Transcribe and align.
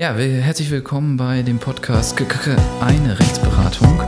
Ja, 0.00 0.12
herzlich 0.16 0.72
willkommen 0.72 1.16
bei 1.16 1.42
dem 1.42 1.60
Podcast 1.60 2.16
Eine 2.80 3.16
Rechtsberatung. 3.16 4.00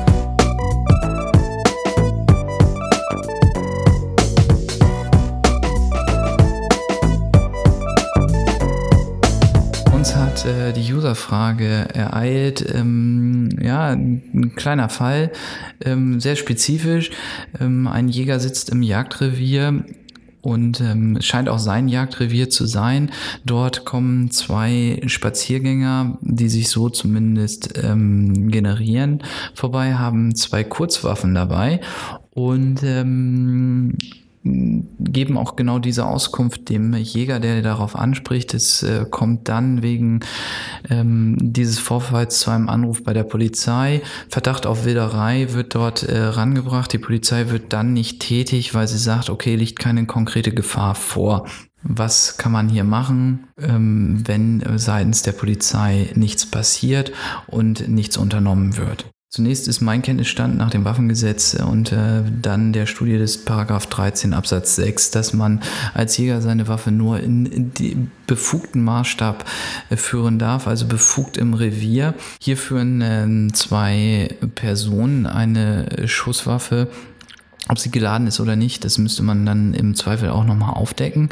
Uns 9.95 10.17
hat 10.17 10.45
äh, 10.45 10.72
die 10.72 10.93
Userfrage 10.93 11.87
ereilt. 11.95 12.66
Ähm, 12.75 13.50
ja, 13.62 13.91
ein 13.91 14.55
kleiner 14.57 14.89
Fall, 14.89 15.30
ähm, 15.84 16.18
sehr 16.18 16.34
spezifisch. 16.34 17.12
Ähm, 17.61 17.87
ein 17.87 18.09
Jäger 18.09 18.41
sitzt 18.41 18.71
im 18.71 18.82
Jagdrevier 18.82 19.84
und 20.47 20.81
ähm, 20.81 21.19
scheint 21.21 21.49
auch 21.49 21.59
sein 21.59 21.89
Jagdrevier 21.89 22.49
zu 22.49 22.67
sein. 22.67 23.11
Dort 23.45 23.85
kommen 23.85 24.31
zwei 24.31 25.03
Spaziergänger, 25.05 26.19
die 26.21 26.49
sich 26.49 26.69
so 26.69 26.89
zumindest 26.89 27.75
ähm, 27.83 28.49
generieren, 28.49 29.25
vorbei, 29.54 29.95
haben 29.95 30.37
zwei 30.37 30.63
Kurzwaffen 30.63 31.35
dabei 31.35 31.81
und 32.31 32.84
ähm, 32.84 33.98
geben 34.45 35.37
auch 35.37 35.56
genau 35.56 35.81
diese 35.81 36.06
Auskunft 36.06 36.69
dem 36.69 36.95
Jäger, 36.95 37.41
der 37.41 37.62
darauf 37.62 37.97
anspricht. 37.97 38.55
Es 38.55 38.84
äh, 38.84 39.05
kommt 39.11 39.48
dann 39.48 39.83
wegen 39.83 40.20
ähm, 40.89 41.36
dieses 41.41 41.78
Vorfalls 41.78 42.41
zu 42.41 42.50
einem 42.50 42.69
Anruf 42.69 43.03
bei 43.03 43.12
der 43.12 43.25
Polizei. 43.25 44.03
Verdacht 44.28 44.67
auf 44.67 44.84
Wilderei 44.84 45.48
wird 45.53 45.75
dort 45.75 46.03
äh, 46.03 46.19
rangebracht. 46.19 46.92
Die 46.92 46.98
Polizei 46.98 47.50
wird 47.50 47.72
dann 47.72 47.92
nicht 47.92 48.20
tätig, 48.20 48.75
weil 48.75 48.89
sie 48.89 48.98
sagt, 48.98 49.31
okay, 49.31 49.56
liegt 49.56 49.78
keine 49.78 50.06
konkrete 50.06 50.53
Gefahr 50.53 50.95
vor. 50.95 51.47
Was 51.83 52.36
kann 52.36 52.53
man 52.53 52.69
hier 52.69 52.84
machen, 52.84 53.47
ähm, 53.61 54.22
wenn 54.27 54.62
seitens 54.77 55.22
der 55.22 55.33
Polizei 55.33 56.11
nichts 56.14 56.47
passiert 56.47 57.12
und 57.47 57.89
nichts 57.89 58.17
unternommen 58.17 58.77
wird? 58.77 59.06
Zunächst 59.36 59.69
ist 59.69 59.83
mein 59.83 60.01
Kenntnisstand 60.01 60.56
nach 60.56 60.70
dem 60.70 60.87
Waffengesetz 60.87 61.53
und 61.53 61.92
äh, 61.92 62.23
dann 62.41 62.73
der 62.73 62.87
Studie 62.87 63.19
des 63.19 63.45
Paragraph 63.45 63.84
13 63.84 64.33
Absatz 64.33 64.77
6, 64.77 65.11
dass 65.11 65.34
man 65.34 65.61
als 65.92 66.17
Jäger 66.17 66.41
seine 66.41 66.69
Waffe 66.69 66.91
nur 66.91 67.20
in, 67.20 67.45
in 67.45 68.11
befugten 68.27 68.83
Maßstab 68.83 69.45
äh, 69.91 69.97
führen 69.97 70.39
darf, 70.39 70.67
also 70.67 70.87
befugt 70.87 71.37
im 71.37 71.53
Revier. 71.53 72.14
Hier 72.41 72.57
führen 72.57 73.03
äh, 73.03 73.53
zwei 73.53 74.34
Personen 74.55 75.27
eine 75.27 76.09
Schusswaffe 76.09 76.89
ob 77.69 77.78
sie 77.78 77.91
geladen 77.91 78.27
ist 78.27 78.39
oder 78.39 78.55
nicht, 78.55 78.84
das 78.84 78.98
müsste 78.98 79.22
man 79.22 79.45
dann 79.45 79.75
im 79.75 79.95
Zweifel 79.95 80.31
auch 80.31 80.45
nochmal 80.45 80.75
aufdecken. 80.75 81.31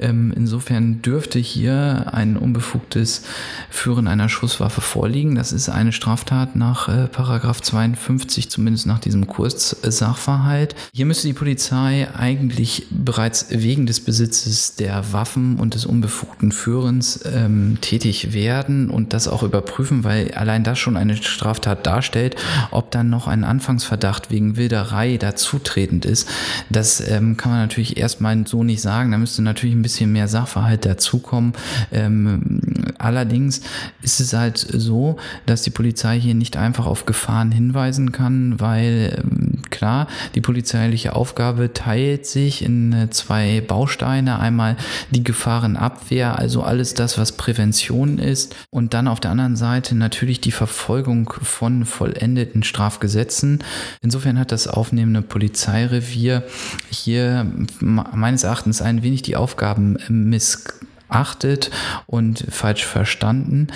Ähm, 0.00 0.32
insofern 0.34 1.02
dürfte 1.02 1.38
hier 1.38 2.06
ein 2.12 2.36
unbefugtes 2.36 3.22
Führen 3.70 4.08
einer 4.08 4.28
Schusswaffe 4.28 4.80
vorliegen. 4.80 5.36
Das 5.36 5.52
ist 5.52 5.68
eine 5.68 5.92
Straftat 5.92 6.56
nach 6.56 6.88
äh, 6.88 7.06
Paragraph 7.06 7.60
52, 7.62 8.50
zumindest 8.50 8.86
nach 8.86 8.98
diesem 8.98 9.28
Kurssachverhalt. 9.28 10.74
Hier 10.92 11.06
müsste 11.06 11.28
die 11.28 11.32
Polizei 11.32 12.08
eigentlich 12.16 12.86
bereits 12.90 13.46
wegen 13.50 13.86
des 13.86 14.00
Besitzes 14.00 14.74
der 14.74 15.12
Waffen 15.12 15.60
und 15.60 15.74
des 15.74 15.86
unbefugten 15.86 16.50
Führens 16.50 17.20
ähm, 17.32 17.78
tätig 17.80 18.32
werden 18.32 18.90
und 18.90 19.12
das 19.12 19.28
auch 19.28 19.44
überprüfen, 19.44 20.02
weil 20.02 20.32
allein 20.32 20.64
das 20.64 20.78
schon 20.78 20.96
eine 20.96 21.16
Straftat 21.16 21.86
darstellt, 21.86 22.34
ob 22.72 22.90
dann 22.90 23.10
noch 23.10 23.28
ein 23.28 23.44
Anfangsverdacht 23.44 24.30
wegen 24.32 24.56
Wilderei 24.56 25.18
dazu 25.18 25.60
zutretend 25.68 26.04
ist. 26.04 26.28
Das 26.70 27.00
ähm, 27.08 27.36
kann 27.36 27.52
man 27.52 27.60
natürlich 27.60 27.96
erstmal 27.96 28.46
so 28.46 28.64
nicht 28.64 28.80
sagen. 28.80 29.12
Da 29.12 29.18
müsste 29.18 29.42
natürlich 29.42 29.74
ein 29.74 29.82
bisschen 29.82 30.12
mehr 30.12 30.28
Sachverhalt 30.28 30.84
dazukommen. 30.84 31.52
Ähm, 31.92 32.60
allerdings 32.98 33.60
ist 34.02 34.20
es 34.20 34.32
halt 34.32 34.58
so, 34.58 35.16
dass 35.46 35.62
die 35.62 35.70
Polizei 35.70 36.18
hier 36.18 36.34
nicht 36.34 36.56
einfach 36.56 36.86
auf 36.86 37.06
Gefahren 37.06 37.52
hinweisen 37.52 38.12
kann, 38.12 38.60
weil 38.60 39.22
ähm, 39.22 39.37
klar, 39.78 40.06
die 40.34 40.40
polizeiliche 40.40 41.16
Aufgabe 41.16 41.72
teilt 41.72 42.26
sich 42.26 42.62
in 42.62 42.92
äh, 42.92 43.10
zwei 43.10 43.60
Bausteine. 43.60 44.38
Einmal 44.38 44.76
die 45.10 45.24
Gefahrenabwehr, 45.24 46.38
also 46.38 46.62
alles 46.62 46.94
das, 46.94 47.18
was 47.18 47.32
Prävention 47.32 48.18
ist. 48.18 48.54
Und 48.70 48.94
dann 48.94 49.08
auf 49.08 49.20
der 49.20 49.30
anderen 49.30 49.56
Seite 49.56 49.94
natürlich 49.94 50.40
die 50.40 50.52
Verfolgung 50.52 51.32
von 51.42 51.84
vollendeten 51.84 52.62
Strafgesetzen. 52.62 53.64
Insofern 54.02 54.38
hat 54.38 54.52
das 54.52 54.68
aufnehmende 54.68 55.22
Polizei 55.22 55.78
Polizeirevier 55.78 56.42
hier 56.90 57.46
meines 57.80 58.44
Erachtens 58.44 58.82
ein 58.82 59.02
wenig 59.02 59.22
die 59.22 59.36
Aufgaben 59.36 59.96
missachtet 60.08 61.70
und 62.06 62.44
falsch 62.50 62.84
verstanden 62.84 63.68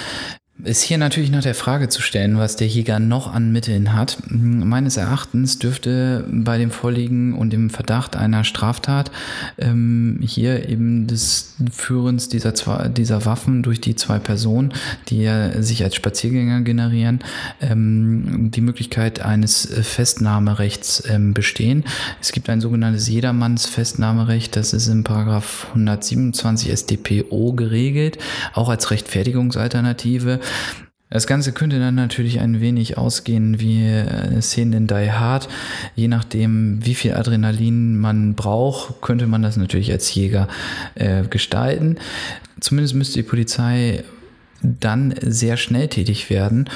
ist 0.65 0.83
hier 0.83 0.99
natürlich 0.99 1.31
nach 1.31 1.43
der 1.43 1.55
Frage 1.55 1.89
zu 1.89 2.03
stellen, 2.03 2.39
was 2.39 2.57
der 2.57 2.69
Jäger 2.69 3.01
noch 3.01 3.33
an 3.33 3.51
Mitteln 3.51 3.95
hat. 3.95 4.19
Meines 4.29 4.97
Erachtens 4.97 5.59
dürfte 5.59 6.25
bei 6.31 6.57
dem 6.59 6.71
Vorliegen 6.71 7.35
und 7.35 7.53
dem 7.53 7.69
Verdacht 7.69 8.15
einer 8.15 8.45
Straftat 8.45 9.11
ähm, 9.59 10.21
hier 10.23 10.69
eben 10.69 11.09
des 11.09 11.55
Führens 11.73 12.29
dieser, 12.29 12.55
zwei, 12.55 12.89
dieser 12.89 13.25
Waffen 13.25 13.63
durch 13.63 13.81
die 13.81 13.97
zwei 13.97 14.19
Personen, 14.19 14.73
die 15.09 15.23
ja 15.23 15.61
sich 15.63 15.83
als 15.83 15.97
Spaziergänger 15.97 16.61
generieren, 16.61 17.21
ähm, 17.61 18.51
die 18.53 18.61
Möglichkeit 18.61 19.21
eines 19.21 19.67
Festnahmerechts 19.67 21.03
ähm, 21.09 21.35
bestehen. 21.35 21.85
Es 22.21 22.31
gibt 22.31 22.49
ein 22.49 22.61
sogenanntes 22.61 23.09
Jedermannsfestnahmerecht, 23.09 24.55
das 24.55 24.73
ist 24.73 24.87
im 24.87 25.03
Paragraph 25.03 25.67
127 25.71 26.71
StPO 26.73 27.53
geregelt, 27.55 28.19
auch 28.55 28.69
als 28.69 28.91
Rechtfertigungsalternative. 28.93 30.39
Das 31.13 31.27
Ganze 31.27 31.53
könnte 31.53 31.79
dann 31.79 31.95
natürlich 31.95 32.41
ein 32.41 32.63
wenig 32.63 32.97
ausgehen 32.97 33.61
wie 33.61 33.87
äh, 33.87 34.41
Szenen 34.41 34.73
in 34.73 34.87
Die 34.87 35.13
Hard. 35.13 35.47
Je 35.95 36.09
nachdem, 36.09 36.85
wie 36.85 36.95
viel 36.95 37.13
Adrenalin 37.13 37.99
man 37.99 38.35
braucht, 38.35 39.03
könnte 39.03 39.27
man 39.27 39.43
das 39.43 39.59
natürlich 39.59 39.93
als 39.93 40.15
Jäger 40.15 40.49
äh, 40.95 41.25
gestalten. 41.25 41.99
Zumindest 42.61 42.95
müsste 42.95 43.19
die 43.19 43.29
Polizei 43.29 44.05
dann 44.63 45.15
sehr 45.21 45.57
schnell 45.57 45.89
tätig 45.89 46.31
werden 46.31 46.71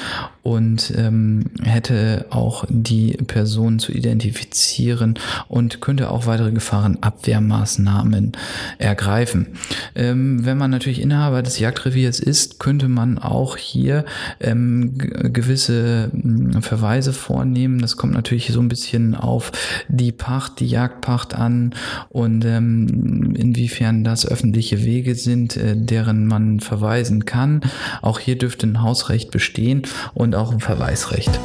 und 0.47 0.93
ähm, 0.95 1.47
hätte 1.61 2.27
auch 2.29 2.63
die 2.69 3.17
Person 3.27 3.79
zu 3.79 3.91
identifizieren 3.91 5.15
und 5.49 5.81
könnte 5.81 6.09
auch 6.09 6.25
weitere 6.25 6.53
Gefahrenabwehrmaßnahmen 6.53 8.31
ergreifen. 8.77 9.47
Ähm, 9.93 10.45
wenn 10.45 10.57
man 10.57 10.71
natürlich 10.71 11.01
Inhaber 11.01 11.43
des 11.43 11.59
Jagdreviers 11.59 12.21
ist, 12.21 12.59
könnte 12.59 12.87
man 12.87 13.17
auch 13.17 13.57
hier 13.57 14.05
ähm, 14.39 14.97
gewisse 14.97 16.11
hm, 16.13 16.61
Verweise 16.61 17.11
vornehmen. 17.11 17.79
Das 17.79 17.97
kommt 17.97 18.13
natürlich 18.13 18.47
so 18.47 18.61
ein 18.61 18.69
bisschen 18.69 19.15
auf 19.15 19.51
die 19.89 20.13
Pacht, 20.13 20.61
die 20.61 20.67
Jagdpacht 20.67 21.35
an 21.35 21.75
und 22.07 22.45
ähm, 22.45 23.35
inwiefern 23.35 24.05
das 24.05 24.25
öffentliche 24.25 24.85
Wege 24.85 25.15
sind, 25.15 25.57
äh, 25.57 25.75
deren 25.75 26.25
man 26.25 26.61
verweisen 26.61 27.25
kann. 27.25 27.59
Auch 28.01 28.19
hier 28.19 28.37
dürfte 28.37 28.65
ein 28.65 28.81
Hausrecht 28.81 29.31
bestehen 29.31 29.81
und 30.13 30.36
auch 30.37 30.51
ein 30.51 30.59
Verweisrecht. 30.59 31.39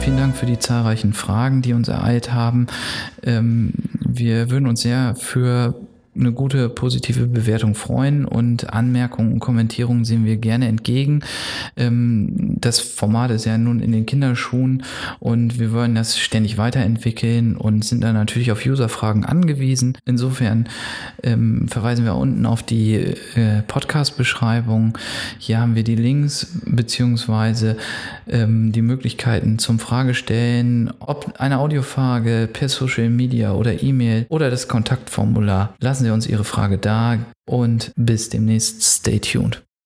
Vielen 0.00 0.16
Dank 0.16 0.36
für 0.36 0.46
die 0.46 0.58
zahlreichen 0.58 1.12
Fragen, 1.12 1.62
die 1.62 1.74
uns 1.74 1.88
ereilt 1.88 2.32
haben. 2.32 2.66
Ähm, 3.22 3.72
wir 4.00 4.50
würden 4.50 4.66
uns 4.66 4.80
sehr 4.80 5.14
für 5.14 5.74
eine 6.14 6.32
gute 6.32 6.68
positive 6.68 7.26
Bewertung 7.26 7.74
freuen 7.74 8.26
und 8.26 8.72
Anmerkungen 8.72 9.32
und 9.32 9.40
Kommentierungen 9.40 10.04
sehen 10.04 10.26
wir 10.26 10.36
gerne 10.36 10.68
entgegen. 10.68 11.20
Ähm, 11.76 12.56
das 12.60 12.80
Format 12.80 13.30
ist 13.30 13.46
ja 13.46 13.56
nun 13.56 13.80
in 13.80 13.92
den 13.92 14.04
Kinderschuhen 14.04 14.82
und 15.20 15.58
wir 15.58 15.72
wollen 15.72 15.94
das 15.94 16.18
ständig 16.18 16.58
weiterentwickeln 16.58 17.56
und 17.56 17.84
sind 17.84 18.02
dann 18.02 18.14
natürlich 18.14 18.52
auf 18.52 18.64
Userfragen 18.64 19.24
angewiesen. 19.24 19.96
Insofern 20.04 20.68
ähm, 21.22 21.66
verweisen 21.68 22.04
wir 22.04 22.14
unten 22.14 22.44
auf 22.44 22.62
die 22.62 22.94
äh, 22.94 23.62
Podcast-Beschreibung. 23.66 24.98
Hier 25.38 25.60
haben 25.60 25.74
wir 25.74 25.84
die 25.84 25.96
Links 25.96 26.58
beziehungsweise 26.66 27.78
ähm, 28.28 28.72
die 28.72 28.82
Möglichkeiten 28.82 29.58
zum 29.58 29.78
Fragestellen, 29.78 30.92
ob 30.98 31.40
eine 31.40 31.58
Audiofrage 31.58 32.50
per 32.52 32.68
Social 32.68 33.08
Media 33.08 33.52
oder 33.52 33.82
E-Mail 33.82 34.26
oder 34.28 34.50
das 34.50 34.68
Kontaktformular. 34.68 35.74
Lassen 36.02 36.10
Sie 36.10 36.14
uns 36.14 36.26
Ihre 36.26 36.42
Frage 36.42 36.78
da 36.78 37.16
und 37.48 37.92
bis 37.94 38.28
demnächst. 38.28 38.82
Stay 38.82 39.20
tuned. 39.20 39.62